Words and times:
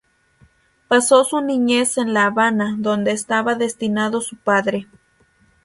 Pasó 0.87 1.23
su 1.23 1.41
niñez 1.41 1.99
en 1.99 2.15
La 2.15 2.25
Habana, 2.25 2.75
donde 2.79 3.11
estaba 3.11 3.53
destinado 3.53 4.19
su 4.19 4.35
padre. 4.35 4.87